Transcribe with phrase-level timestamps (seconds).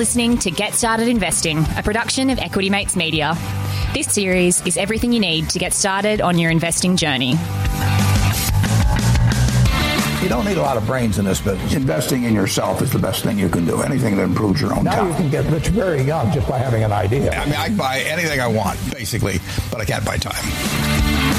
[0.00, 3.36] listening to Get Started Investing, a production of Equity Mates Media.
[3.92, 7.32] This series is everything you need to get started on your investing journey.
[10.22, 11.74] You don't need a lot of brains in this business.
[11.74, 13.82] Investing in yourself is the best thing you can do.
[13.82, 15.08] Anything that improves your own Now time.
[15.08, 17.32] you can get rich very young just by having an idea.
[17.32, 19.38] I mean, I can buy anything I want, basically,
[19.70, 21.29] but I can't buy time.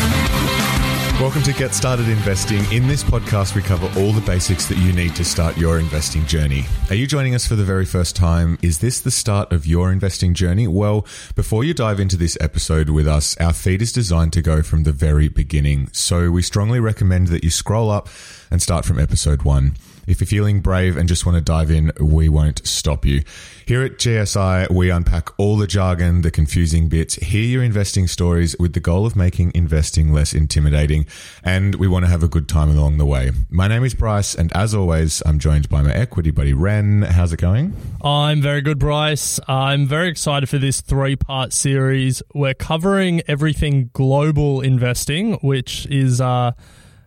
[1.19, 2.63] Welcome to Get Started Investing.
[2.71, 6.25] In this podcast, we cover all the basics that you need to start your investing
[6.25, 6.65] journey.
[6.89, 8.57] Are you joining us for the very first time?
[8.63, 10.67] Is this the start of your investing journey?
[10.67, 14.63] Well, before you dive into this episode with us, our feed is designed to go
[14.63, 15.89] from the very beginning.
[15.91, 18.09] So we strongly recommend that you scroll up
[18.49, 19.75] and start from episode one.
[20.11, 23.23] If you're feeling brave and just want to dive in, we won't stop you.
[23.65, 28.53] Here at GSI, we unpack all the jargon, the confusing bits, hear your investing stories
[28.59, 31.05] with the goal of making investing less intimidating,
[31.45, 33.31] and we want to have a good time along the way.
[33.49, 37.03] My name is Bryce, and as always, I'm joined by my equity buddy Ren.
[37.03, 37.73] How's it going?
[38.03, 39.39] I'm very good, Bryce.
[39.47, 42.21] I'm very excited for this three part series.
[42.33, 46.51] We're covering everything global investing, which is, uh,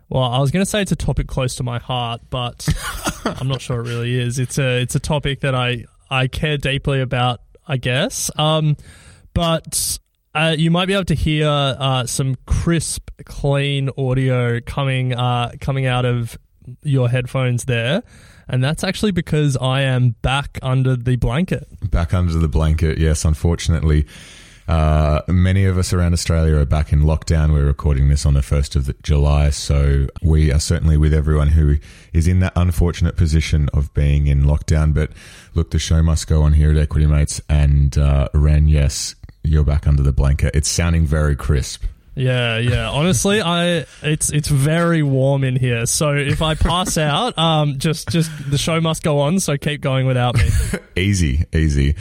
[0.09, 2.67] well, I was going to say it's a topic close to my heart, but
[3.25, 4.39] I'm not sure it really is.
[4.39, 8.29] It's a it's a topic that I I care deeply about, I guess.
[8.37, 8.77] Um,
[9.33, 9.99] but
[10.33, 15.85] uh, you might be able to hear uh, some crisp, clean audio coming uh, coming
[15.85, 16.37] out of
[16.83, 18.03] your headphones there.
[18.47, 21.67] And that's actually because I am back under the blanket.
[21.89, 24.05] Back under the blanket, yes, unfortunately.
[24.67, 27.53] Uh, many of us around Australia are back in lockdown.
[27.53, 31.49] We're recording this on the 1st of the July, so we are certainly with everyone
[31.49, 31.77] who
[32.13, 34.93] is in that unfortunate position of being in lockdown.
[34.93, 35.11] But
[35.53, 37.41] look, the show must go on here at Equity Mates.
[37.47, 40.55] And uh, Ren, yes, you're back under the blanket.
[40.55, 41.83] It's sounding very crisp.
[42.15, 42.89] Yeah, yeah.
[42.89, 45.85] Honestly, I it's it's very warm in here.
[45.85, 49.39] So if I pass out, um, just just the show must go on.
[49.39, 50.49] So keep going without me.
[50.95, 51.95] easy, easy.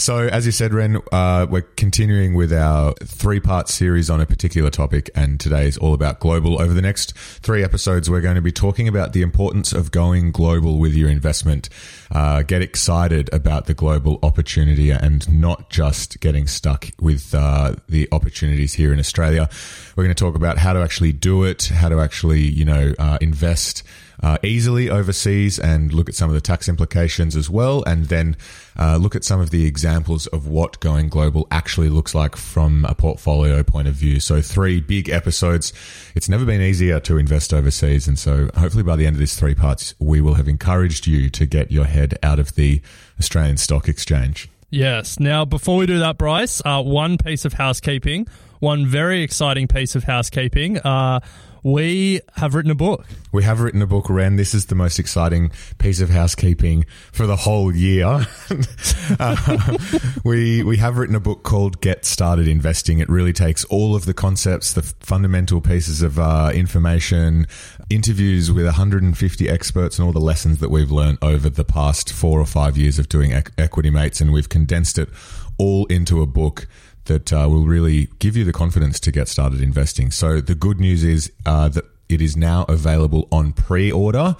[0.00, 4.24] So, as you said, Ren, uh, we're continuing with our three part series on a
[4.24, 6.58] particular topic, and today is all about global.
[6.58, 10.32] Over the next three episodes, we're going to be talking about the importance of going
[10.32, 11.68] global with your investment.
[12.10, 18.08] Uh, get excited about the global opportunity and not just getting stuck with uh, the
[18.10, 19.50] opportunities here in Australia.
[19.96, 22.94] We're going to talk about how to actually do it, how to actually, you know,
[22.98, 23.82] uh, invest
[24.22, 28.36] uh, easily overseas and look at some of the tax implications as well, and then
[28.78, 32.84] uh, look at some of the examples of what going global actually looks like from
[32.86, 34.20] a portfolio point of view.
[34.20, 35.72] So, three big episodes.
[36.14, 39.38] It's never been easier to invest overseas, and so hopefully by the end of this
[39.38, 42.82] three parts, we will have encouraged you to get your head out of the
[43.18, 44.48] Australian Stock Exchange.
[44.70, 45.18] Yes.
[45.18, 48.28] Now, before we do that, Bryce, uh, one piece of housekeeping,
[48.60, 50.78] one very exciting piece of housekeeping.
[50.78, 51.20] Uh,
[51.62, 53.04] we have written a book.
[53.32, 54.36] We have written a book, Ren.
[54.36, 58.06] This is the most exciting piece of housekeeping for the whole year.
[59.20, 59.76] uh,
[60.24, 62.98] we we have written a book called Get Started Investing.
[62.98, 67.46] It really takes all of the concepts, the fundamental pieces of uh, information,
[67.90, 72.40] interviews with 150 experts, and all the lessons that we've learned over the past four
[72.40, 75.08] or five years of doing equ- Equity Mates, and we've condensed it
[75.58, 76.66] all into a book
[77.04, 80.10] that uh, will really give you the confidence to get started investing.
[80.10, 84.36] So the good news is uh, that it is now available on pre-order.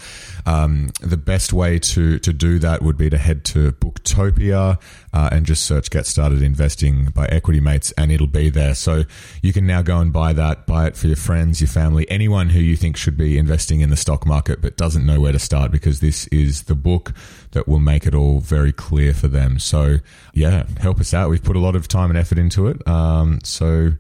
[0.47, 4.81] Um, the best way to to do that would be to head to Booktopia
[5.13, 8.75] uh, and just search "Get Started Investing" by Equity Mates, and it'll be there.
[8.75, 9.05] So
[9.43, 12.51] you can now go and buy that, buy it for your friends, your family, anyone
[12.51, 15.39] who you think should be investing in the stock market but doesn't know where to
[15.39, 17.13] start, because this is the book
[17.53, 19.59] that will make it all very clear for them.
[19.59, 19.99] So
[20.35, 21.31] yeah, help us out.
[21.31, 22.87] We've put a lot of time and effort into it.
[22.89, 23.93] Um, so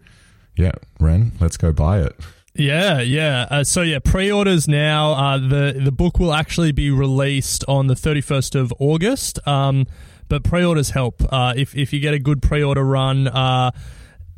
[0.57, 2.19] yeah, Ren, let's go buy it.
[2.55, 3.47] Yeah, yeah.
[3.51, 5.13] Uh, so yeah, pre-orders now.
[5.13, 9.39] Uh, the the book will actually be released on the thirty first of August.
[9.47, 9.87] Um,
[10.29, 11.23] but pre-orders help.
[11.33, 13.71] Uh, if if you get a good pre-order run, uh,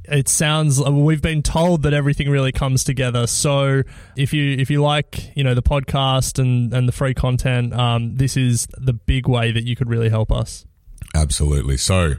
[0.05, 3.27] it sounds we've been told that everything really comes together.
[3.27, 3.83] So
[4.17, 8.17] if you if you like you know the podcast and and the free content, um,
[8.17, 10.67] this is the big way that you could really help us.
[11.15, 11.77] Absolutely.
[11.77, 12.15] So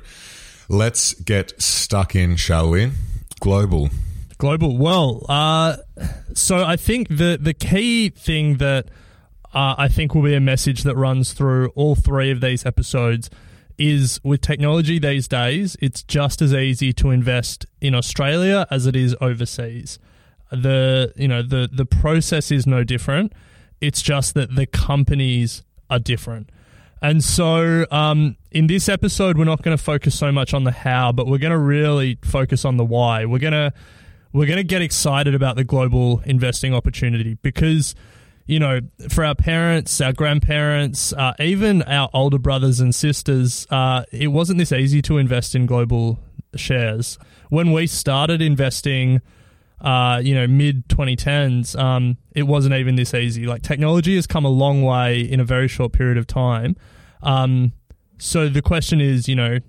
[0.70, 2.92] let's get stuck in, shall we?
[3.40, 3.90] Global.
[4.38, 4.78] Global.
[4.78, 5.78] Well, uh,
[6.34, 8.90] so I think the the key thing that
[9.54, 13.30] uh, I think will be a message that runs through all three of these episodes
[13.78, 18.96] is with technology these days, it's just as easy to invest in Australia as it
[18.96, 20.00] is overseas.
[20.52, 23.34] The you know the the process is no different.
[23.82, 26.50] It's just that the companies are different.
[27.02, 30.72] And so, um, in this episode, we're not going to focus so much on the
[30.72, 33.26] how, but we're going to really focus on the why.
[33.26, 33.74] We're going to
[34.34, 37.96] we're going to get excited about the global investing opportunity because
[38.46, 44.04] you know, for our parents, our grandparents, uh, even our older brothers and sisters, uh,
[44.12, 46.20] it wasn't this easy to invest in global
[46.56, 47.18] shares.
[47.50, 49.22] When we started investing,
[49.80, 53.46] uh, you know, mid 2010s, um, it wasn't even this easy.
[53.46, 56.76] Like technology has come a long way in a very short period of time.
[57.22, 57.72] Um,
[58.18, 59.60] so the question is, you know,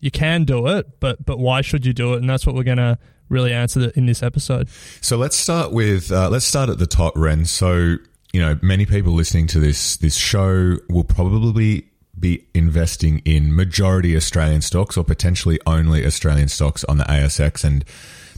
[0.00, 2.16] you can do it, but but why should you do it?
[2.16, 2.98] And that's what we're to
[3.32, 4.68] really answer that in this episode.
[5.00, 7.44] So let's start with uh, let's start at the top, Ren.
[7.44, 7.96] So
[8.32, 11.86] you know, many people listening to this this show will probably
[12.18, 17.84] be investing in majority Australian stocks or potentially only Australian stocks on the ASX, and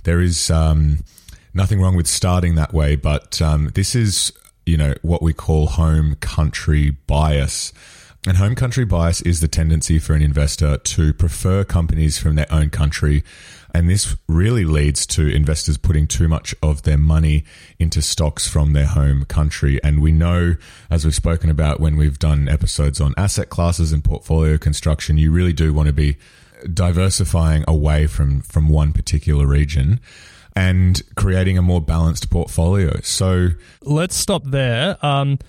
[0.05, 1.01] there is um,
[1.53, 2.97] nothing wrong with starting that way.
[2.97, 4.33] But um, this is,
[4.67, 7.73] you know, what we call home country bias.
[8.27, 12.51] And home country bias is the tendency for an investor to prefer companies from their
[12.51, 13.23] own country
[13.75, 17.45] and this really leads to investors putting too much of their money
[17.81, 19.83] into stocks from their home country.
[19.83, 20.55] And we know,
[20.91, 25.33] as we've spoken about when we've done episodes on asset classes and portfolio construction, you
[25.33, 26.17] really do want to be
[26.73, 30.01] diversifying away from, from one particular region
[30.55, 33.01] and creating a more balanced portfolio.
[33.03, 33.49] So
[33.83, 35.05] let's stop there.
[35.05, 35.41] Um,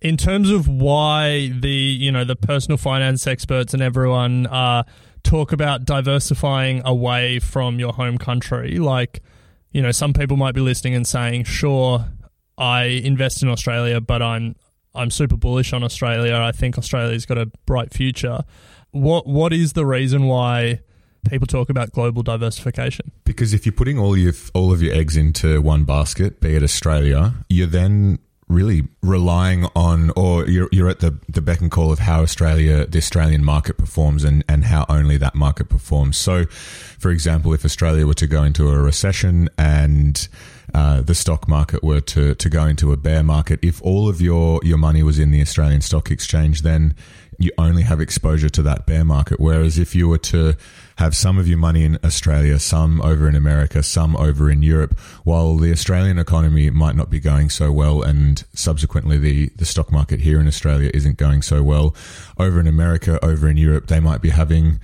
[0.00, 4.84] in terms of why the you know the personal finance experts and everyone are
[5.22, 8.78] talk about diversifying away from your home country.
[8.78, 9.22] Like,
[9.70, 12.06] you know, some people might be listening and saying, "Sure,
[12.58, 14.56] I invest in Australia, but I'm
[14.94, 16.34] I'm super bullish on Australia.
[16.34, 18.40] I think Australia's got a bright future."
[18.90, 20.80] What what is the reason why
[21.28, 23.12] people talk about global diversification?
[23.24, 26.62] Because if you're putting all your all of your eggs into one basket, be it
[26.62, 28.18] Australia, you're then
[28.52, 32.86] really relying on, or you're, you're at the, the beck and call of how Australia,
[32.86, 36.16] the Australian market performs and, and how only that market performs.
[36.16, 40.28] So, for example, if Australia were to go into a recession and
[40.74, 44.20] uh, the stock market were to, to go into a bear market, if all of
[44.20, 46.94] your, your money was in the Australian Stock Exchange, then
[47.38, 49.40] you only have exposure to that bear market.
[49.40, 50.54] Whereas if you were to
[50.96, 54.98] have some of your money in Australia, some over in America, some over in Europe,
[55.24, 59.90] while the Australian economy might not be going so well and subsequently the, the stock
[59.90, 61.94] market here in Australia isn't going so well,
[62.38, 64.80] over in America, over in Europe, they might be having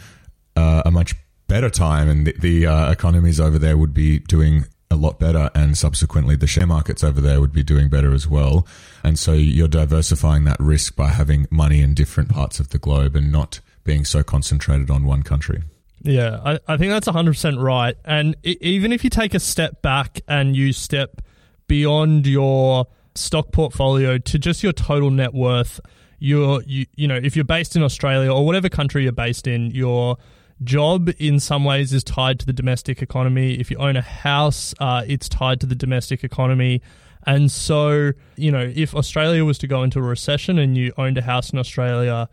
[0.57, 1.15] uh, a much
[1.47, 5.51] better time and the, the uh, economies over there would be doing a lot better
[5.55, 8.67] and subsequently the share markets over there would be doing better as well.
[9.05, 13.15] And so you're diversifying that risk by having money in different parts of the globe
[13.15, 15.63] and not being so concentrated on one country.
[16.03, 17.97] Yeah, I, I think that's 100% right.
[18.05, 21.21] And it, even if you take a step back and you step
[21.67, 25.81] beyond your stock portfolio to just your total net worth,
[26.19, 29.71] you're, you, you know, if you're based in Australia or whatever country you're based in,
[29.71, 30.17] your
[30.63, 33.55] job in some ways is tied to the domestic economy.
[33.55, 36.83] If you own a house, uh, it's tied to the domestic economy.
[37.27, 41.19] And so, you know, if Australia was to go into a recession and you owned
[41.19, 42.29] a house in Australia,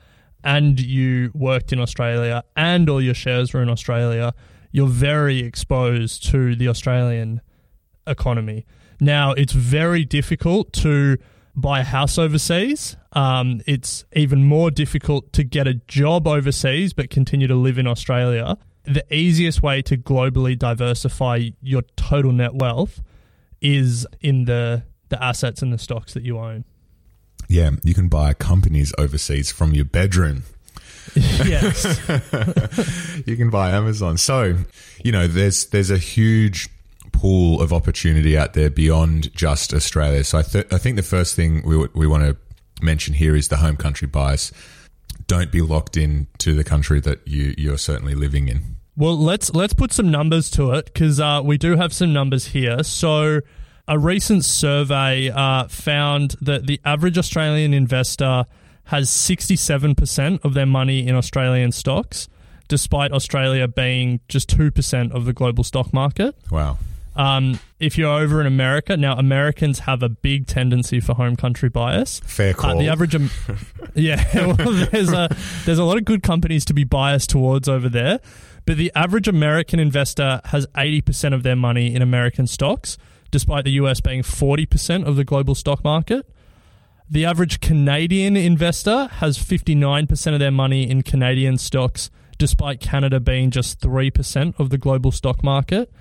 [0.46, 4.34] and you worked in Australia and all your shares were in Australia,
[4.72, 7.41] you're very exposed to the Australian
[8.05, 8.65] economy.
[9.00, 11.17] Now, it's very difficult to
[11.56, 12.98] buy a house overseas.
[13.14, 17.88] Um, it's even more difficult to get a job overseas but continue to live in
[17.88, 18.58] Australia.
[18.84, 23.02] The easiest way to globally diversify your total net wealth
[23.62, 26.66] is in the, the assets and the stocks that you own.
[27.48, 30.44] Yeah, you can buy companies overseas from your bedroom.
[31.16, 31.86] yes.
[33.26, 34.18] you can buy Amazon.
[34.18, 34.58] So,
[35.04, 36.70] you know, there's there's a huge
[37.20, 40.24] pool of opportunity out there beyond just Australia.
[40.24, 42.38] So I, th- I think the first thing we w- we want to
[42.82, 44.52] mention here is the home country bias.
[45.28, 48.76] Don't be locked in to the country that you you're certainly living in.
[48.98, 52.48] Well, let's let's put some numbers to it because uh, we do have some numbers
[52.48, 52.84] here.
[52.84, 53.42] So
[53.88, 58.46] a recent survey uh, found that the average Australian investor
[58.86, 62.28] has 67% of their money in Australian stocks.
[62.68, 66.36] despite Australia being just 2% of the global stock market.
[66.50, 66.78] Wow.
[67.16, 71.70] Um, if you're over in America, now Americans have a big tendency for home country
[71.70, 72.20] bias.
[72.26, 72.78] Fair Uh, call.
[72.78, 73.30] the average, Am-
[73.96, 74.56] yeah, well,
[74.92, 75.30] there's a
[75.66, 78.20] there's a lot of good companies to be biased towards over there,
[78.66, 82.98] but the average American investor has 80% of their money in American stocks,
[83.32, 86.30] despite the US being 40% of the global stock market.
[87.10, 93.52] The average Canadian investor has 59% of their money in Canadian stocks, despite Canada being
[93.52, 95.92] just 3% of the global stock market.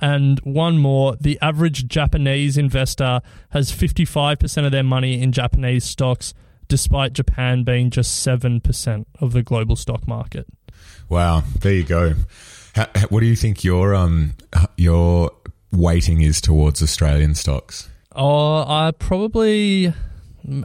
[0.00, 6.34] And one more, the average Japanese investor has 55% of their money in Japanese stocks,
[6.68, 10.46] despite Japan being just 7% of the global stock market.
[11.08, 12.14] Wow, there you go.
[12.76, 14.34] Ha- what do you think your um
[14.76, 15.30] your
[15.72, 17.88] weighting is towards Australian stocks?
[18.14, 19.92] Oh, I probably
[20.46, 20.64] mm,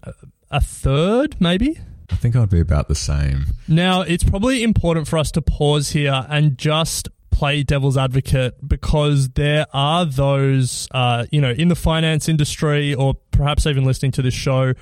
[0.52, 1.80] a third, maybe.
[2.12, 3.46] I think I'd be about the same.
[3.68, 9.30] Now, it's probably important for us to pause here and just play devil's advocate because
[9.30, 14.22] there are those, uh, you know, in the finance industry or perhaps even listening to
[14.22, 14.74] this show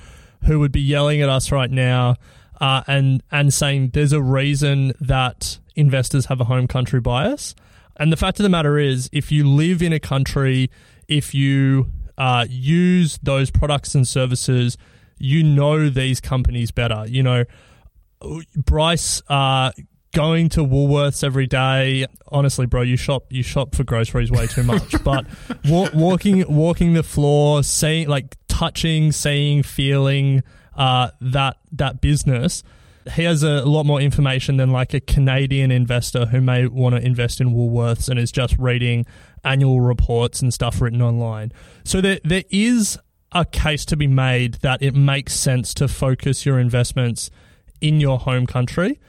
[0.44, 2.16] who would be yelling at us right now
[2.60, 7.54] uh, and, and saying there's a reason that investors have a home country bias.
[7.96, 10.70] And the fact of the matter is, if you live in a country,
[11.08, 14.76] if you uh, use those products and services,
[15.18, 17.06] you know these companies better.
[17.06, 17.44] You know,
[18.56, 19.72] Bryce uh,
[20.12, 22.06] going to Woolworths every day.
[22.28, 25.02] Honestly, bro, you shop you shop for groceries way too much.
[25.04, 25.26] but
[25.64, 30.42] wa- walking walking the floor, seeing like touching, seeing, feeling
[30.76, 32.62] uh, that that business.
[33.14, 37.04] He has a lot more information than like a Canadian investor who may want to
[37.04, 39.06] invest in Woolworths and is just reading
[39.42, 41.52] annual reports and stuff written online.
[41.84, 42.98] So there there is
[43.32, 47.30] a case to be made that it makes sense to focus your investments
[47.80, 49.00] in your home country.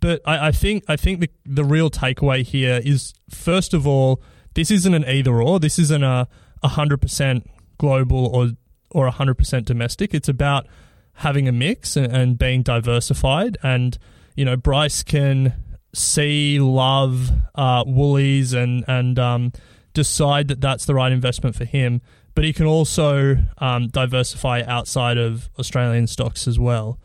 [0.00, 4.22] But I, I think I think the the real takeaway here is first of all,
[4.54, 5.60] this isn't an either or.
[5.60, 6.28] This isn't a
[6.62, 8.50] hundred percent global or
[8.90, 10.14] or hundred percent domestic.
[10.14, 10.66] It's about
[11.14, 13.58] having a mix and, and being diversified.
[13.62, 13.98] And
[14.36, 15.54] you know, Bryce can
[15.94, 19.52] see, love uh, Woolies and and um,
[19.92, 22.00] decide that that's the right investment for him.
[22.34, 26.98] But he can also um, diversify outside of Australian stocks as well.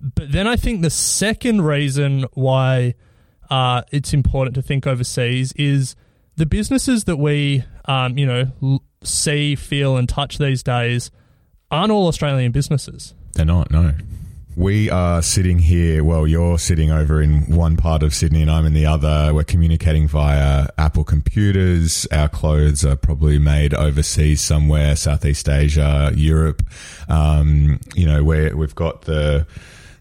[0.00, 2.94] But then I think the second reason why
[3.50, 5.96] uh, it's important to think overseas is
[6.36, 11.10] the businesses that we, um, you know, see, feel, and touch these days
[11.70, 13.14] aren't all Australian businesses.
[13.34, 13.94] They're not, no.
[14.56, 16.02] We are sitting here.
[16.02, 19.32] Well, you're sitting over in one part of Sydney and I'm in the other.
[19.32, 22.08] We're communicating via Apple computers.
[22.10, 26.64] Our clothes are probably made overseas somewhere, Southeast Asia, Europe.
[27.08, 29.46] Um, you know, where we've got the,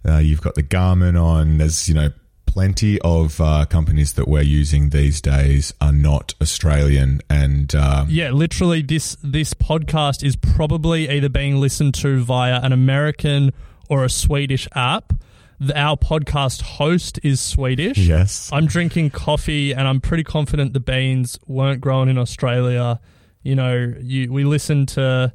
[0.07, 1.57] uh, you've got the Garmin on.
[1.57, 2.09] There's, you know,
[2.45, 7.21] plenty of uh, companies that we're using these days are not Australian.
[7.29, 12.71] And um, Yeah, literally, this this podcast is probably either being listened to via an
[12.73, 13.53] American
[13.89, 15.13] or a Swedish app.
[15.59, 17.97] The, our podcast host is Swedish.
[17.97, 22.99] yes, I'm drinking coffee, and I'm pretty confident the beans weren't grown in Australia.
[23.41, 25.33] You know, you, we listen to,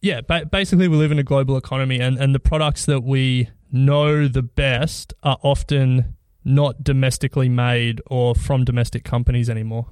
[0.00, 3.50] yeah, ba- basically we live in a global economy, and, and the products that we
[3.70, 9.86] know the best are often not domestically made or from domestic companies anymore.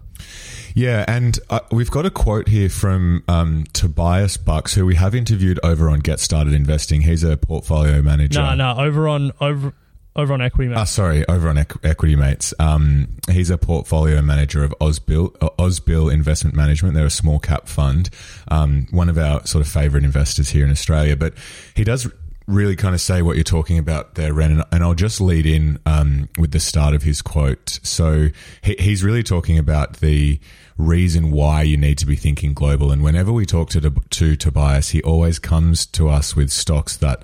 [0.74, 5.14] Yeah, and uh, we've got a quote here from um, Tobias Bucks, who we have
[5.14, 7.02] interviewed over on Get Started Investing.
[7.02, 8.40] He's a portfolio manager.
[8.40, 9.72] No, no, over on over
[10.16, 10.78] over on Equity Mate.
[10.78, 12.54] Ah, sorry, over on Equ- Equity Mates.
[12.60, 16.94] Um, he's a portfolio manager of Ausbil, uh, Ausbil Investment Management.
[16.94, 18.10] They're a small cap fund,
[18.48, 21.16] um, one of our sort of favorite investors here in Australia.
[21.16, 21.34] But
[21.74, 22.08] he does
[22.46, 24.52] really kind of say what you're talking about there, Ren.
[24.52, 27.80] And, and I'll just lead in um, with the start of his quote.
[27.82, 28.28] So
[28.62, 30.38] he, he's really talking about the
[30.76, 32.90] reason why you need to be thinking global.
[32.90, 37.22] And whenever we talk to, to Tobias, he always comes to us with stocks that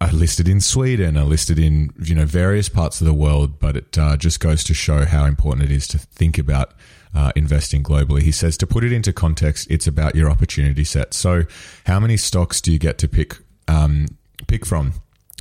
[0.00, 3.76] are listed in Sweden, are listed in you know various parts of the world, but
[3.76, 6.72] it uh, just goes to show how important it is to think about
[7.14, 8.22] uh, investing globally.
[8.22, 11.12] He says to put it into context, it's about your opportunity set.
[11.12, 11.42] So,
[11.84, 13.36] how many stocks do you get to pick
[13.68, 14.06] um,
[14.50, 14.92] pick from?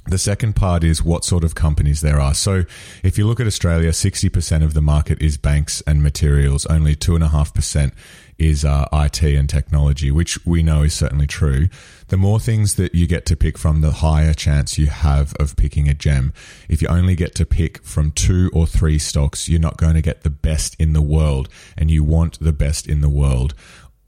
[0.06, 2.36] The second part is what sort of companies there are.
[2.36, 2.64] So,
[3.04, 7.92] if you look at Australia, 60% of the market is banks and materials, only 2.5%
[8.38, 11.70] is uh, IT and technology, which we know is certainly true.
[12.08, 15.56] The more things that you get to pick from, the higher chance you have of
[15.56, 16.34] picking a gem.
[16.70, 20.02] If you only get to pick from two or three stocks, you're not going to
[20.02, 23.54] get the best in the world, and you want the best in the world.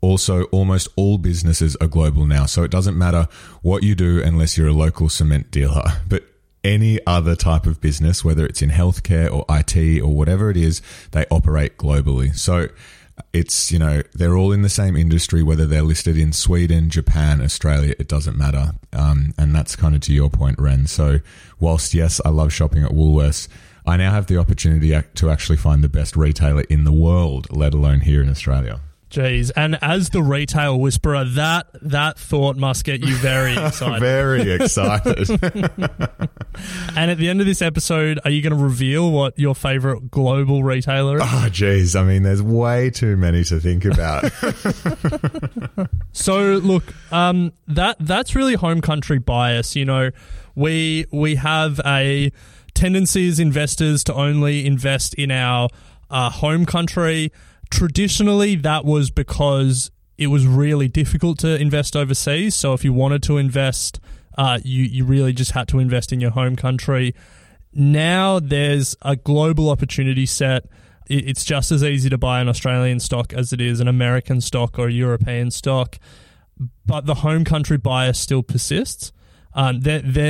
[0.01, 3.27] Also, almost all businesses are global now, so it doesn't matter
[3.61, 5.83] what you do unless you're a local cement dealer.
[6.09, 6.23] But
[6.63, 10.81] any other type of business, whether it's in healthcare or IT or whatever it is,
[11.11, 12.35] they operate globally.
[12.35, 12.67] So
[13.33, 17.41] it's, you know, they're all in the same industry, whether they're listed in Sweden, Japan,
[17.41, 18.73] Australia, it doesn't matter.
[18.93, 20.87] Um, and that's kind of to your point, Ren.
[20.87, 21.19] So
[21.59, 23.47] whilst, yes, I love shopping at Woolworths,
[23.85, 27.73] I now have the opportunity to actually find the best retailer in the world, let
[27.73, 28.81] alone here in Australia.
[29.11, 33.99] Jeez, and as the retail whisperer, that that thought must get you very excited.
[33.99, 35.29] very excited.
[36.95, 40.09] and at the end of this episode, are you going to reveal what your favorite
[40.11, 41.23] global retailer is?
[41.25, 44.31] Oh, geez, I mean, there's way too many to think about.
[46.13, 49.75] so, look, um, that that's really home country bias.
[49.75, 50.11] You know,
[50.55, 52.31] we we have a
[52.73, 55.67] tendency as investors to only invest in our
[56.09, 57.33] uh, home country
[57.71, 62.55] traditionally that was because it was really difficult to invest overseas.
[62.55, 63.99] So if you wanted to invest,
[64.37, 67.15] uh, you you really just had to invest in your home country.
[67.73, 70.65] Now there's a global opportunity set.
[71.07, 74.77] It's just as easy to buy an Australian stock as it is an American stock
[74.77, 75.97] or a European stock,
[76.85, 79.11] but the home country bias still persists.
[79.53, 79.81] Um,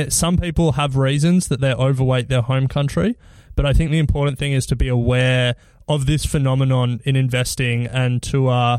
[0.08, 3.16] some people have reasons that they're overweight their home country,
[3.54, 5.54] but I think the important thing is to be aware
[5.88, 8.78] of this phenomenon in investing and to uh,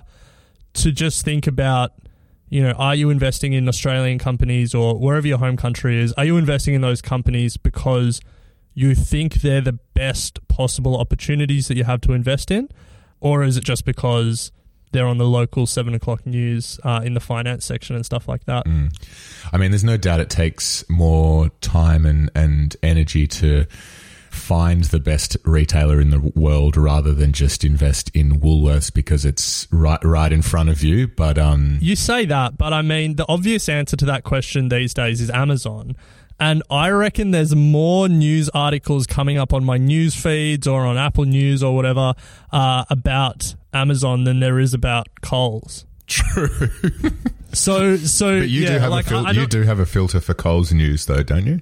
[0.74, 1.94] to just think about
[2.50, 6.26] you know are you investing in Australian companies or wherever your home country is are
[6.26, 8.22] you investing in those companies because
[8.74, 12.70] you think they're the best possible opportunities that you have to invest in
[13.20, 14.52] or is it just because
[14.94, 18.46] they're on the local seven o'clock news uh, in the finance section and stuff like
[18.46, 18.66] that.
[18.66, 18.96] Mm.
[19.52, 23.66] I mean, there's no doubt it takes more time and, and energy to
[24.34, 29.68] find the best retailer in the world rather than just invest in Woolworths because it's
[29.72, 31.08] right right in front of you.
[31.08, 34.94] But um, you say that, but I mean the obvious answer to that question these
[34.94, 35.96] days is Amazon.
[36.40, 40.98] And I reckon there's more news articles coming up on my news feeds or on
[40.98, 42.16] Apple News or whatever
[42.52, 45.86] uh, about Amazon than there is about Coles.
[46.08, 46.50] True.
[47.54, 50.20] so, so but you yeah, do have like, a fil- you do have a filter
[50.20, 51.62] for Coles news, though, don't you?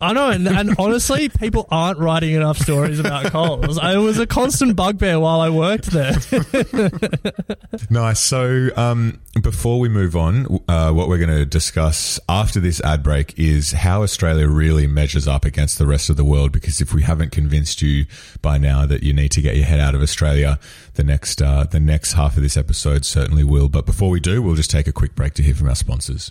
[0.00, 3.78] I know, and, and honestly, people aren't writing enough stories about Coles.
[3.82, 6.12] It was a constant bugbear while I worked there.
[7.90, 8.20] nice.
[8.20, 13.02] So, um, before we move on, uh, what we're going to discuss after this ad
[13.02, 16.52] break is how Australia really measures up against the rest of the world.
[16.52, 18.06] Because if we haven't convinced you
[18.40, 20.60] by now that you need to get your head out of Australia,
[20.94, 23.68] the next uh, the next half of this episode certainly will.
[23.68, 26.30] But before we do, we'll just take a quick break to hear from our sponsors.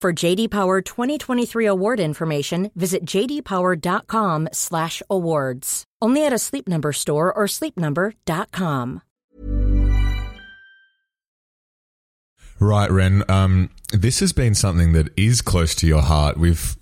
[0.00, 5.84] For JD Power 2023 award information, visit jdpower.com/awards.
[6.00, 9.02] Only at a Sleep Number store or sleepnumber.com.
[12.60, 13.22] Right, Ren.
[13.28, 16.36] Um, this has been something that is close to your heart.
[16.36, 16.76] We've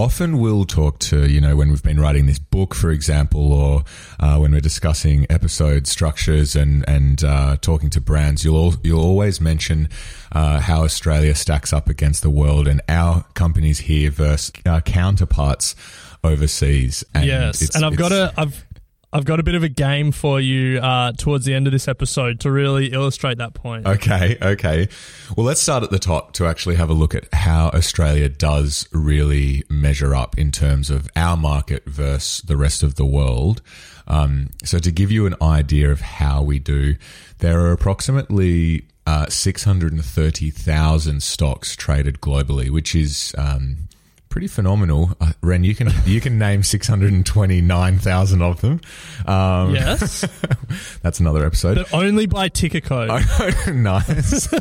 [0.00, 3.84] often will talk to, you know, when we've been writing this book, for example, or
[4.18, 9.40] uh, when we're discussing episode structures and and uh, talking to brands, you'll you'll always
[9.40, 9.88] mention
[10.32, 15.76] uh, how Australia stacks up against the world and our companies here versus uh, counterparts
[16.24, 17.04] overseas.
[17.14, 18.64] And yes, and I've got a I've
[19.12, 21.88] I've got a bit of a game for you uh, towards the end of this
[21.88, 23.84] episode to really illustrate that point.
[23.84, 24.88] Okay, okay.
[25.36, 28.88] Well, let's start at the top to actually have a look at how Australia does
[28.92, 33.62] really measure up in terms of our market versus the rest of the world.
[34.06, 36.94] Um, so, to give you an idea of how we do,
[37.38, 43.88] there are approximately uh, 630,000 stocks traded globally, which is um,
[44.30, 45.10] pretty phenomenal.
[45.20, 48.80] Uh, Ren, you can you can name six hundred and twenty nine thousand of them.
[49.26, 50.24] Um, yes,
[51.02, 53.08] that's another episode, but only by ticker code.
[53.74, 54.50] nice.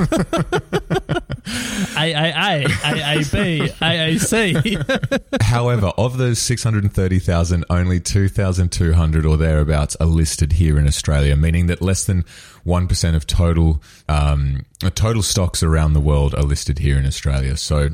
[1.98, 4.78] A A A A A B A A C.
[5.42, 9.96] However, of those six hundred and thirty thousand, only two thousand two hundred or thereabouts
[10.00, 12.26] are listed here in Australia, meaning that less than
[12.64, 17.56] one percent of total um, total stocks around the world are listed here in Australia.
[17.56, 17.90] So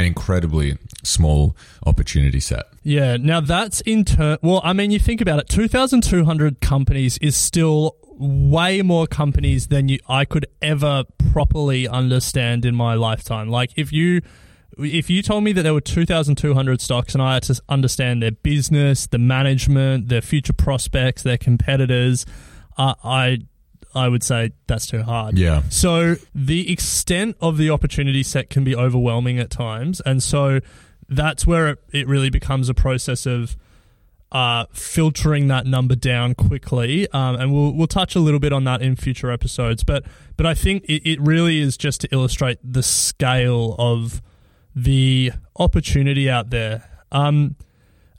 [0.00, 2.64] an incredibly small opportunity set.
[2.82, 3.16] Yeah.
[3.16, 4.38] Now that's in turn.
[4.42, 5.48] Well, I mean, you think about it.
[5.48, 11.04] Two thousand two hundred companies is still way more companies than you I could ever
[11.32, 13.48] properly understand in my lifetime.
[13.48, 14.20] Like if you
[14.78, 18.30] if you told me that there were 2,200 stocks and I had to understand their
[18.30, 22.24] business, the management, their future prospects, their competitors,
[22.78, 23.40] uh, I
[23.94, 25.38] I would say that's too hard.
[25.38, 25.62] Yeah.
[25.68, 30.60] So the extent of the opportunity set can be overwhelming at times, and so
[31.08, 33.56] that's where it, it really becomes a process of
[34.32, 38.64] uh, filtering that number down quickly, um, and we'll we'll touch a little bit on
[38.64, 39.82] that in future episodes.
[39.82, 40.04] But
[40.36, 44.22] but I think it, it really is just to illustrate the scale of
[44.74, 46.88] the opportunity out there.
[47.10, 47.56] Um,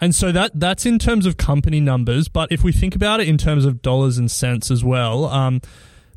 [0.01, 2.27] and so that that's in terms of company numbers.
[2.27, 5.61] But if we think about it in terms of dollars and cents as well, um,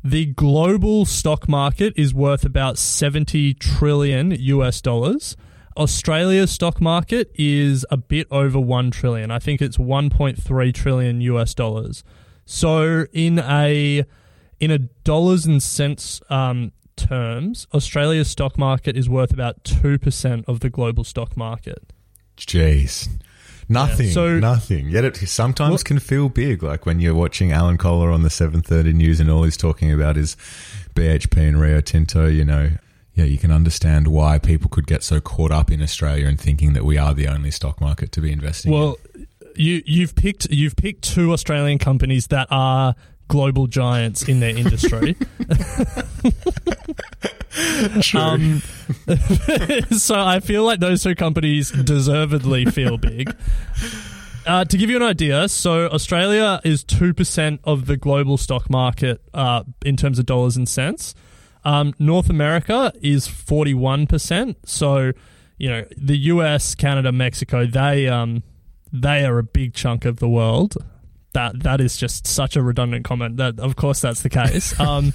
[0.03, 5.37] the global stock market is worth about seventy trillion US dollars.
[5.77, 9.29] Australia's stock market is a bit over one trillion.
[9.29, 12.03] I think it's one point three trillion US dollars.
[12.45, 14.03] So in a
[14.59, 20.45] in a dollars and cents um, terms, Australia's stock market is worth about two percent
[20.47, 21.93] of the global stock market.
[22.35, 23.09] Jeez.
[23.67, 24.89] Nothing, Yeah, so- nothing.
[24.89, 28.93] Yet it sometimes can feel big, like when you're watching Alan Kohler on the 7:30
[28.93, 30.37] news, and all he's talking about is
[30.93, 32.27] BHP and Rio Tinto.
[32.27, 32.71] You know,
[33.15, 36.73] yeah, you can understand why people could get so caught up in Australia and thinking
[36.73, 38.71] that we are the only stock market to be investing.
[38.71, 38.77] in.
[38.79, 38.97] Well,
[39.55, 42.93] you you've picked you've picked two Australian companies that are
[43.27, 45.15] global giants in their industry.
[48.13, 48.61] Um,
[49.97, 53.35] so I feel like those two companies deservedly feel big.
[54.45, 58.69] Uh, to give you an idea, so Australia is two percent of the global stock
[58.69, 61.15] market uh, in terms of dollars and cents.
[61.63, 64.57] Um, North America is forty-one percent.
[64.67, 65.13] So,
[65.57, 68.43] you know, the U.S., Canada, Mexico, they um,
[68.93, 70.77] they are a big chunk of the world.
[71.35, 73.37] That that is just such a redundant comment.
[73.37, 74.73] That of course that's the case.
[74.85, 75.13] Um,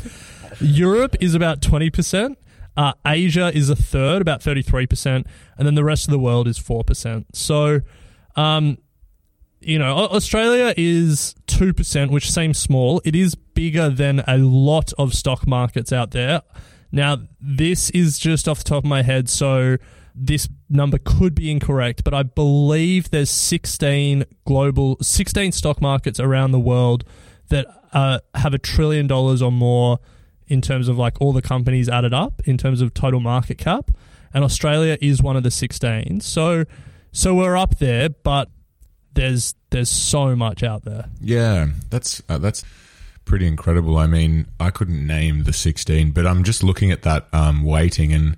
[0.61, 2.39] Europe is about twenty percent.
[2.77, 6.19] Uh, Asia is a third, about thirty three percent, and then the rest of the
[6.19, 7.35] world is four percent.
[7.35, 7.81] So,
[8.37, 8.79] um,
[9.61, 13.03] you know, Australia is 2%, which seems small.
[13.05, 16.43] It is bigger than a lot of stock markets out there.
[16.91, 19.77] Now, this is just off the top of my head, so
[20.15, 26.53] this number could be incorrect, but I believe there's 16 global, 16 stock markets around
[26.53, 27.05] the world
[27.49, 29.99] that uh, have a trillion dollars or more
[30.47, 33.91] in terms of like all the companies added up in terms of total market cap.
[34.35, 36.21] And Australia is one of the 16.
[36.21, 36.65] So,
[37.13, 38.49] so we're up there, but
[39.15, 41.07] there's there's so much out there.
[41.21, 42.65] Yeah, that's uh, that's
[43.25, 43.97] pretty incredible.
[43.97, 48.13] I mean, I couldn't name the 16, but I'm just looking at that um, weighting,
[48.13, 48.37] and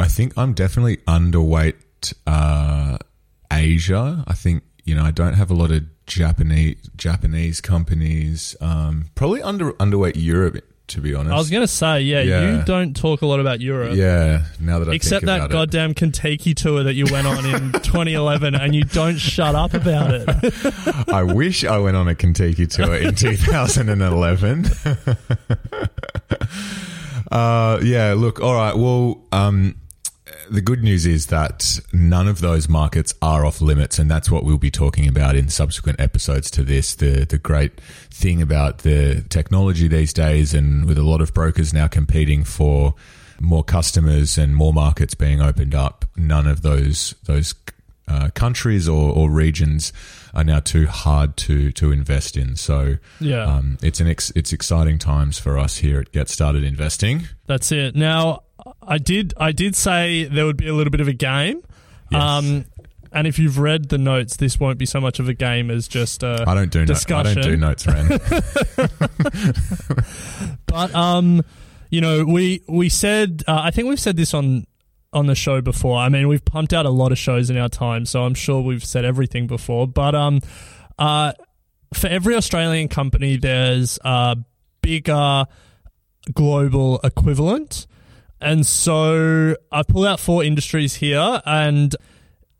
[0.00, 2.98] I think I'm definitely underweight uh,
[3.52, 4.24] Asia.
[4.26, 8.56] I think you know I don't have a lot of Japanese Japanese companies.
[8.60, 11.32] Um, probably under underweight Europe, to be honest.
[11.34, 12.58] I was gonna say, yeah, Yeah.
[12.58, 13.94] you don't talk a lot about Europe.
[13.94, 15.50] yeah, now that I Except that it.
[15.50, 20.12] goddamn Contiki tour that you went on in 2011, and you don't shut up about
[20.14, 20.28] it.
[21.08, 24.64] I wish I went on a Contiki tour in 2011.
[27.30, 28.76] uh, yeah, look, all right.
[28.76, 29.76] Well, um,
[30.50, 34.44] the good news is that none of those markets are off limits, and that's what
[34.44, 36.94] we'll be talking about in subsequent episodes to this.
[36.94, 41.72] The the great thing about the technology these days, and with a lot of brokers
[41.72, 42.94] now competing for
[43.40, 47.54] more customers and more markets being opened up, none of those those
[48.10, 49.92] uh, countries or, or regions
[50.34, 52.56] are now too hard to to invest in.
[52.56, 53.44] So Yeah.
[53.44, 57.28] um, it's an ex- it's exciting times for us here at Get Started Investing.
[57.46, 57.94] That's it.
[57.96, 58.42] Now,
[58.82, 61.62] I did I did say there would be a little bit of a game.
[62.10, 62.22] Yes.
[62.22, 62.64] Um,
[63.12, 65.88] and if you've read the notes, this won't be so much of a game as
[65.88, 68.08] just a I don't do no- I don't do notes, Ren.
[70.66, 71.42] But um,
[71.90, 74.66] you know, we we said uh, I think we've said this on
[75.12, 75.98] on the show before.
[75.98, 78.60] I mean, we've pumped out a lot of shows in our time, so I'm sure
[78.60, 79.88] we've said everything before.
[79.88, 80.40] But um,
[80.98, 81.32] uh,
[81.92, 84.36] for every Australian company, there's a
[84.82, 85.46] bigger
[86.32, 87.86] global equivalent,
[88.40, 91.94] and so I pull out four industries here, and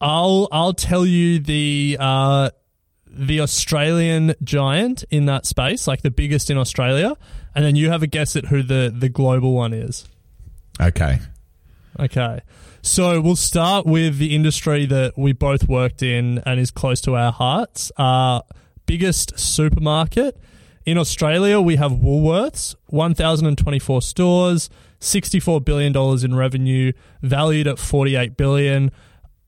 [0.01, 2.51] I'll I'll tell you the uh,
[3.07, 7.17] the Australian giant in that space, like the biggest in Australia,
[7.55, 10.07] and then you have a guess at who the the global one is.
[10.81, 11.21] okay.
[11.99, 12.41] Okay.
[12.83, 17.15] So we'll start with the industry that we both worked in and is close to
[17.17, 17.91] our hearts.
[17.97, 18.41] Uh,
[18.87, 20.39] biggest supermarket.
[20.87, 28.91] In Australia, we have Woolworths, 1,024 stores, $64 billion in revenue, valued at 48 billion.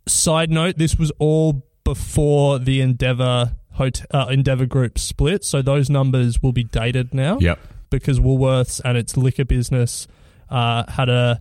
[0.07, 5.88] Side note, this was all before the Endeavour, hotel, uh, Endeavour Group split, so those
[5.88, 7.59] numbers will be dated now Yep.
[7.90, 10.07] because Woolworths and its liquor business
[10.50, 11.40] uh, had a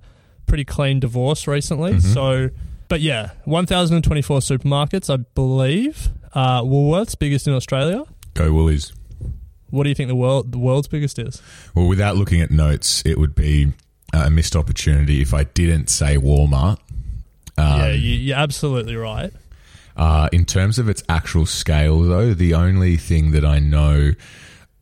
[0.52, 1.94] pretty clean divorce recently.
[1.94, 2.14] Mm-hmm.
[2.14, 2.50] So,
[2.90, 6.10] but yeah, 1,024 supermarkets, I believe.
[6.34, 8.04] Uh, Woolworths, biggest in Australia.
[8.34, 8.92] Go Woolies.
[9.70, 11.42] What do you think the world the world's biggest is?
[11.74, 13.72] Well, without looking at notes, it would be
[14.12, 16.80] a missed opportunity if I didn't say Walmart.
[17.58, 19.32] Um, yeah, you, you're absolutely right.
[19.96, 24.12] Uh, in terms of its actual scale, though, the only thing that I know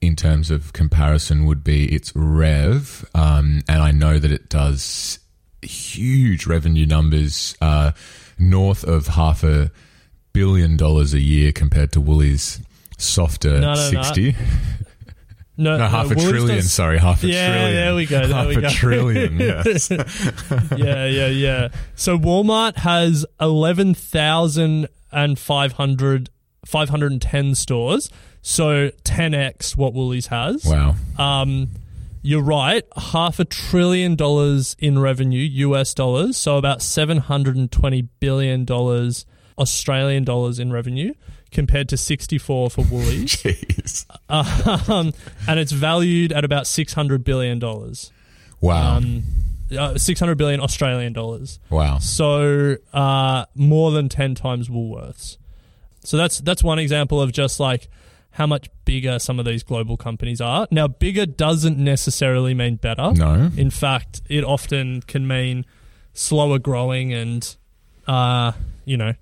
[0.01, 5.19] in terms of comparison would be its rev, um, and I know that it does
[5.61, 7.91] huge revenue numbers, uh,
[8.37, 9.71] north of half a
[10.33, 12.61] billion dollars a year compared to Woolies
[12.97, 13.75] softer No, no, no.
[13.75, 14.35] sixty.
[15.57, 16.55] No, No, half a Woolies trillion.
[16.59, 17.75] does- Sorry, half a Yeah, trillion.
[17.75, 18.69] there we go, there half we a go.
[18.71, 19.37] trillion.
[19.39, 19.91] Yes.
[20.77, 21.67] yeah, yeah, yeah.
[21.95, 23.25] So Walmart has
[25.11, 26.29] 11,500
[26.65, 28.09] 510 stores.
[28.41, 30.63] So 10x what Woolies has.
[30.65, 30.95] wow.
[31.17, 31.67] Um,
[32.21, 32.83] you're right.
[32.95, 36.37] Half a trillion dollars in revenue, US dollars.
[36.37, 38.65] So about $720 billion
[39.57, 41.13] Australian dollars in revenue
[41.51, 43.35] compared to 64 for Woolies.
[43.43, 44.05] Jeez.
[44.89, 45.13] um,
[45.47, 47.59] and it's valued at about $600 billion.
[48.61, 48.97] Wow.
[48.97, 49.23] Um,
[49.77, 51.59] uh, 600 billion Australian dollars.
[51.69, 51.99] wow.
[51.99, 55.37] So uh, more than 10 times Woolworths.
[56.03, 57.89] So that's that's one example of just like
[58.39, 60.65] how much bigger some of these global companies are.
[60.71, 63.11] Now, bigger doesn't necessarily mean better.
[63.11, 63.51] No.
[63.57, 65.65] In fact, it often can mean
[66.13, 67.57] slower growing and,
[68.07, 68.53] uh,
[68.85, 69.13] you know,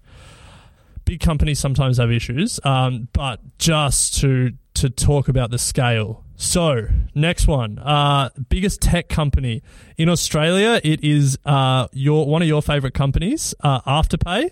[1.04, 2.60] big companies sometimes have issues.
[2.64, 6.24] Um, but just to to talk about the scale.
[6.36, 9.64] So next one, uh, biggest tech company
[9.98, 10.80] in Australia.
[10.84, 14.52] It is uh, your one of your favorite companies, uh, Afterpay.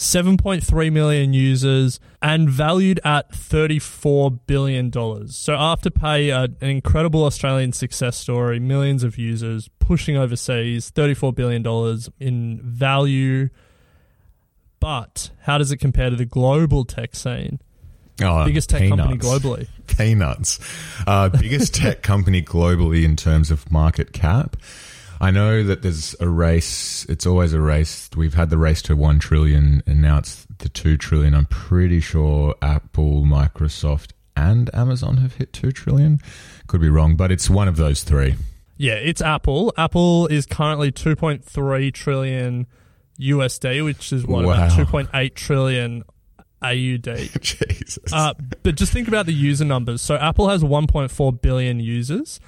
[0.00, 4.90] 7.3 million users and valued at $34 billion.
[4.90, 12.00] So, Afterpay, uh, an incredible Australian success story, millions of users pushing overseas, $34 billion
[12.18, 13.50] in value.
[14.80, 17.60] But how does it compare to the global tech scene?
[18.22, 19.68] Oh, Biggest tech company globally.
[19.86, 20.60] Peanuts.
[21.06, 24.56] Uh, biggest tech company globally in terms of market cap.
[25.20, 27.04] I know that there's a race.
[27.08, 28.08] It's always a race.
[28.16, 31.34] We've had the race to one trillion, and now it's the two trillion.
[31.34, 36.20] I'm pretty sure Apple, Microsoft, and Amazon have hit two trillion.
[36.68, 38.36] Could be wrong, but it's one of those three.
[38.78, 39.74] Yeah, it's Apple.
[39.76, 42.66] Apple is currently 2.3 trillion
[43.20, 46.02] USD, which is what, about 2.8 trillion
[46.62, 47.04] AUD.
[47.40, 48.12] Jesus.
[48.12, 50.00] Uh, but just think about the user numbers.
[50.00, 52.40] So Apple has 1.4 billion users,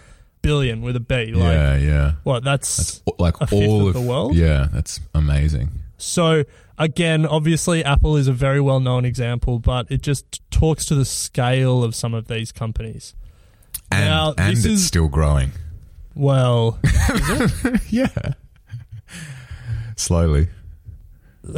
[0.42, 1.32] billion with a B.
[1.32, 2.12] Like, yeah, yeah.
[2.24, 2.44] what?
[2.44, 4.34] That's, That's like a fifth all of the world?
[4.34, 5.70] Yeah, that's amazing.
[5.98, 6.44] so.
[6.78, 11.84] Again, obviously, Apple is a very well-known example, but it just talks to the scale
[11.84, 13.14] of some of these companies.
[13.92, 15.52] And Now, and it's is- still growing.
[16.16, 16.80] Well,
[17.90, 18.08] Yeah.
[19.96, 20.48] Slowly.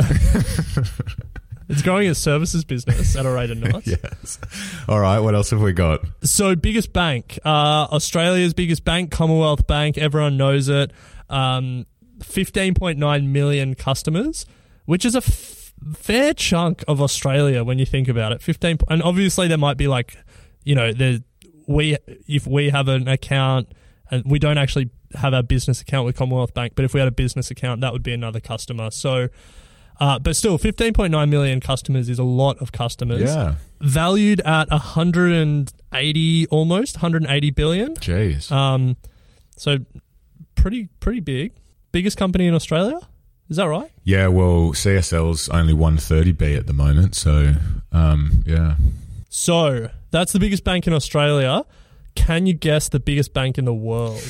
[1.75, 3.87] it's growing its services business at a rate of knots.
[3.87, 4.39] Yes.
[4.89, 5.19] All right.
[5.19, 6.05] What else have we got?
[6.23, 9.99] So, biggest bank, uh, Australia's biggest bank, Commonwealth Bank.
[9.99, 10.93] Everyone knows it.
[11.29, 11.87] Um,
[12.21, 14.47] 15.9 million customers,
[14.85, 18.41] which is a f- fair chunk of Australia when you think about it.
[18.41, 20.17] 15, and obviously there might be like,
[20.63, 21.19] you know, there
[21.67, 21.97] we
[22.29, 23.73] if we have an account
[24.13, 27.09] and we don't actually have our business account with Commonwealth Bank, but if we had
[27.09, 28.93] a business account, that would be another customer.
[28.93, 29.29] So.
[30.00, 33.54] Uh, but still, 15.9 million customers is a lot of customers Yeah.
[33.80, 38.50] valued at 180 almost 180 billion Jeez.
[38.50, 38.96] um
[39.57, 39.78] so
[40.57, 41.52] pretty pretty big
[41.92, 42.98] biggest company in australia
[43.48, 44.26] is that right yeah.
[44.26, 47.14] Well, CSL's only 130B at the moment.
[47.14, 47.54] So,
[47.90, 48.74] um, yeah.
[49.30, 51.64] so that's the biggest bank in australia
[52.14, 54.20] can you guess the biggest bank in the world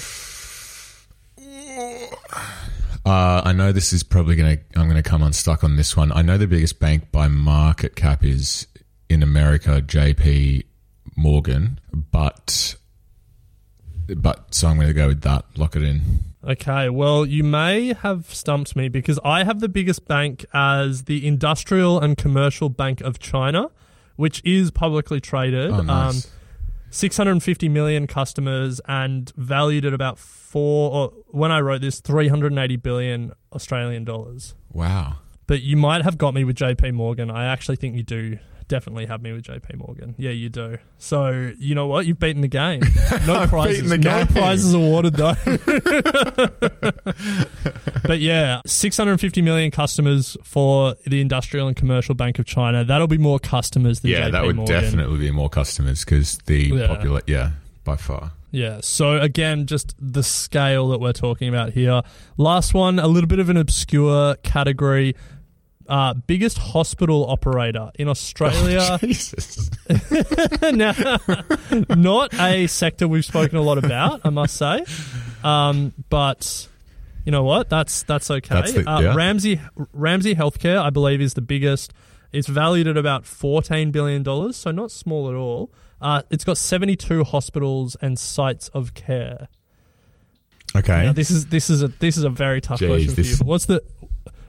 [3.06, 5.96] Uh, I know this is probably going to, I'm going to come unstuck on this
[5.96, 6.10] one.
[6.12, 8.66] I know the biggest bank by market cap is
[9.10, 10.64] in America, JP
[11.16, 12.76] Morgan, but,
[14.08, 15.44] but, so I'm going to go with that.
[15.56, 16.00] Lock it in.
[16.46, 21.26] okay well you may have stumped me because i have the biggest bank as the
[21.26, 23.70] industrial and commercial bank of china
[24.16, 26.26] which is publicly traded Oh, nice.
[26.26, 26.30] um
[26.94, 33.32] 650 million customers and valued at about four, or when I wrote this, 380 billion
[33.52, 34.54] Australian dollars.
[34.72, 35.16] wow.
[35.46, 37.30] But you might have got me with JP Morgan.
[37.30, 40.14] I actually think you do definitely have me with JP Morgan.
[40.18, 40.78] Yeah, you do.
[40.98, 42.06] So, you know what?
[42.06, 42.82] You've beaten the game.
[43.26, 43.88] No prizes.
[43.88, 45.34] the No prizes awarded, though.
[48.04, 52.84] but yeah, 650 million customers for the Industrial and Commercial Bank of China.
[52.84, 54.80] That'll be more customers than Yeah, JP that would Morgan.
[54.82, 56.86] definitely be more customers because the Yeah.
[56.86, 57.50] popular, yeah,
[57.84, 58.32] by far.
[58.50, 58.78] Yeah.
[58.82, 62.02] So again, just the scale that we're talking about here.
[62.36, 65.16] Last one, a little bit of an obscure category.
[65.86, 68.98] Uh, biggest hospital operator in Australia.
[69.02, 69.70] Jesus.
[70.72, 70.94] now,
[71.90, 74.84] not a sector we've spoken a lot about, I must say.
[75.42, 76.68] Um, but
[77.26, 77.68] you know what?
[77.68, 78.54] That's that's okay.
[78.54, 79.14] That's the- uh, yeah.
[79.14, 79.60] Ramsay
[79.92, 81.92] Ramsay Healthcare, I believe, is the biggest.
[82.32, 85.70] It's valued at about fourteen billion dollars, so not small at all.
[86.00, 89.48] Uh, it's got seventy-two hospitals and sites of care.
[90.76, 91.04] Okay.
[91.04, 93.38] Now, this is this is a this is a very tough Jeez, question for this-
[93.40, 93.46] you.
[93.46, 93.82] What's the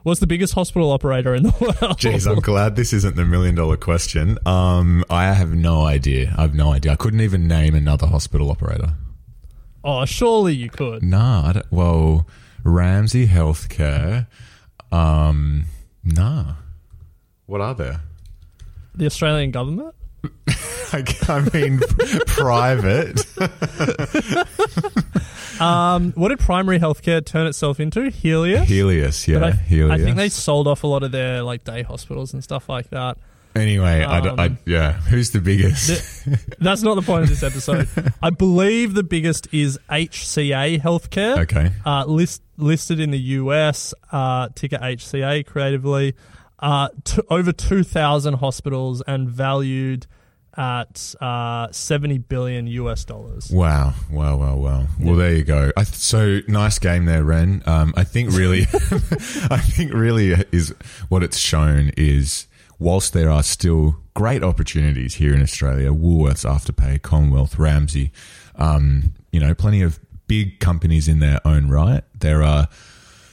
[0.06, 1.98] what's the biggest hospital operator in the world?
[1.98, 4.38] Jeez, I'm glad this isn't the million dollar question.
[4.46, 6.34] Um, I have no idea.
[6.38, 6.94] I have no idea.
[6.94, 8.94] I couldn't even name another hospital operator.
[9.84, 11.04] oh, surely you could.
[11.04, 11.50] Nah.
[11.50, 12.28] I don't, well,
[12.63, 14.28] Ramsay Healthcare.
[14.91, 15.65] Um,
[16.04, 16.54] nah.
[17.48, 18.02] What are there?
[18.94, 19.94] The Australian government.
[20.93, 21.80] I, I mean,
[22.28, 23.26] private.
[25.60, 28.02] Um, what did primary healthcare turn itself into?
[28.12, 28.65] Healius.
[28.65, 29.45] Healius, yeah.
[29.45, 29.91] I, Healius.
[29.91, 32.89] I think they sold off a lot of their like day hospitals and stuff like
[32.89, 33.17] that.
[33.56, 34.91] Anyway, I, don't- I, Um, yeah.
[34.91, 36.26] Who's the biggest?
[36.60, 37.88] That's not the point of this episode.
[38.21, 41.38] I believe the biggest is HCA Healthcare.
[41.43, 41.71] Okay.
[41.86, 46.15] Uh, list, listed in the US, uh, ticker HCA creatively.
[46.60, 50.06] Uh, t- over 2,000 hospitals and valued
[50.58, 53.52] at uh, 70 billion US dollars.
[53.52, 54.88] Wow, wow, wow, wow.
[55.00, 55.72] Well, there you go.
[55.76, 57.63] I th- so nice game there, Ren.
[57.65, 58.62] Um, I think really,
[59.52, 60.74] I think really is
[61.10, 62.48] what it's shown is
[62.80, 68.12] whilst there are still great opportunities here in Australia, Woolworths, Afterpay, Commonwealth, Ramsay,
[68.56, 72.04] um, you know, plenty of big companies in their own right.
[72.18, 72.68] There are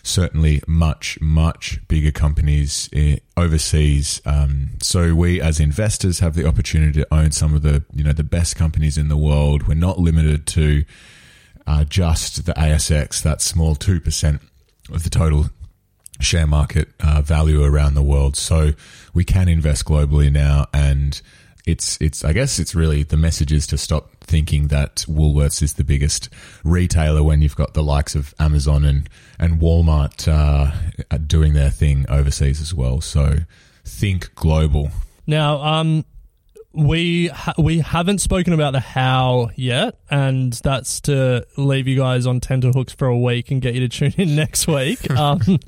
[0.02, 4.20] certainly much, much bigger companies eh, overseas.
[4.24, 8.12] Um, so we, as investors, have the opportunity to own some of the, you know,
[8.12, 9.68] the best companies in the world.
[9.68, 10.84] We're not limited to
[11.66, 14.42] uh, just the ASX, that small two percent
[14.92, 15.46] of the total
[16.20, 18.36] share market uh, value around the world.
[18.36, 18.72] So
[19.14, 21.20] we can invest globally now, and
[21.66, 22.24] it's it's.
[22.24, 26.28] I guess it's really the message is to stop thinking that Woolworths is the biggest
[26.64, 29.08] retailer when you've got the likes of Amazon and
[29.38, 33.00] and Walmart uh, doing their thing overseas as well.
[33.00, 33.38] So
[33.84, 34.90] think global.
[35.26, 36.04] Now, um,
[36.72, 42.26] we ha- we haven't spoken about the how yet, and that's to leave you guys
[42.26, 45.10] on tenterhooks for a week and get you to tune in next week.
[45.16, 45.58] um,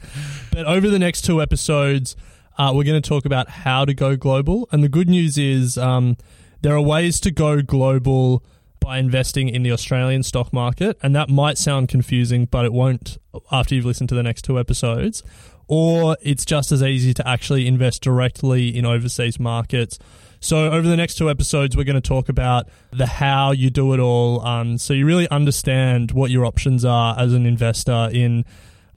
[0.50, 2.16] but over the next two episodes,
[2.58, 4.68] uh, we're going to talk about how to go global.
[4.72, 6.16] And the good news is, um,
[6.64, 8.42] there are ways to go global
[8.80, 13.18] by investing in the Australian stock market, and that might sound confusing, but it won't
[13.52, 15.22] after you've listened to the next two episodes.
[15.68, 19.98] Or it's just as easy to actually invest directly in overseas markets.
[20.40, 23.92] So, over the next two episodes, we're going to talk about the how you do
[23.92, 24.40] it all.
[24.40, 28.46] Um, so, you really understand what your options are as an investor in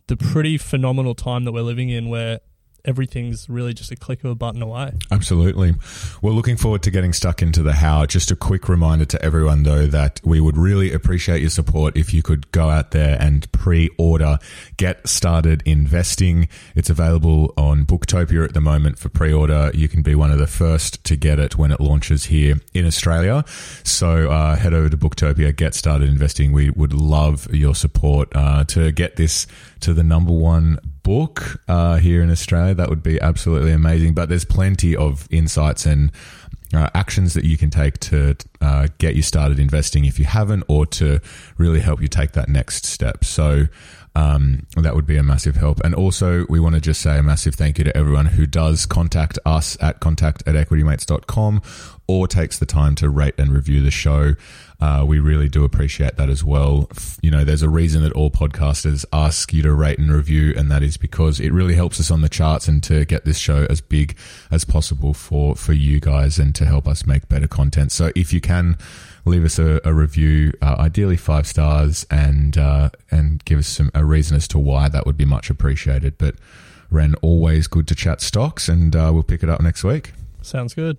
[0.08, 2.40] the pretty phenomenal time that we're living in where
[2.88, 4.94] everything's really just a click of a button away.
[5.12, 5.76] Absolutely.
[6.22, 8.06] We're looking forward to getting stuck into the how.
[8.06, 12.14] Just a quick reminder to everyone, though, that we would really appreciate your support if
[12.14, 14.40] you could go out there and pre order
[14.78, 16.48] Get Started Investing.
[16.76, 19.70] It's available on Booktopia at the moment for pre order.
[19.74, 22.86] You can be one of the first to get it when it launches here in
[22.86, 23.44] Australia.
[23.84, 26.54] So uh, head over to Booktopia, Get Started Investing.
[26.54, 29.46] We would love your support uh, to get this
[29.82, 32.74] to the number one book uh, here in Australia.
[32.76, 34.14] That would be absolutely amazing.
[34.14, 36.12] But there's plenty of insights and
[36.74, 40.64] uh, actions that you can take to uh, get you started investing if you haven't,
[40.68, 41.22] or to
[41.58, 43.24] really help you take that next step.
[43.24, 43.68] So.
[44.18, 45.80] Um, that would be a massive help.
[45.82, 48.88] And also, we want to just say a massive thank you to everyone who does
[48.88, 51.62] contact us at contact at equitymates.com
[52.08, 54.34] or takes the time to rate and review the show.
[54.80, 56.90] Uh, we really do appreciate that as well.
[57.22, 60.72] You know, there's a reason that all podcasters ask you to rate and review, and
[60.72, 63.68] that is because it really helps us on the charts and to get this show
[63.70, 64.18] as big
[64.50, 67.92] as possible for, for you guys and to help us make better content.
[67.92, 68.78] So if you can
[69.28, 73.92] leave us a, a review, uh, ideally five stars, and uh, and give us some
[73.94, 76.18] a reason as to why that would be much appreciated.
[76.18, 76.36] But
[76.90, 80.14] Ren, always good to chat stocks, and uh, we'll pick it up next week.
[80.42, 80.98] Sounds good.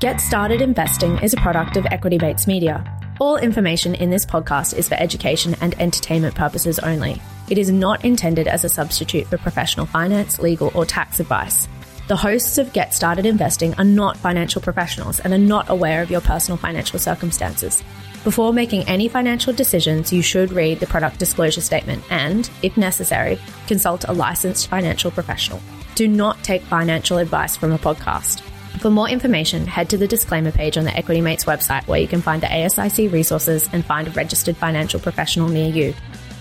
[0.00, 2.84] Get Started Investing is a product of Equity Mates Media.
[3.20, 7.20] All information in this podcast is for education and entertainment purposes only.
[7.50, 11.68] It is not intended as a substitute for professional finance, legal, or tax advice.
[12.10, 16.10] The hosts of Get Started Investing are not financial professionals and are not aware of
[16.10, 17.84] your personal financial circumstances.
[18.24, 23.38] Before making any financial decisions, you should read the product disclosure statement and, if necessary,
[23.68, 25.62] consult a licensed financial professional.
[25.94, 28.40] Do not take financial advice from a podcast.
[28.80, 32.08] For more information, head to the disclaimer page on the Equity Mates website where you
[32.08, 35.94] can find the ASIC resources and find a registered financial professional near you.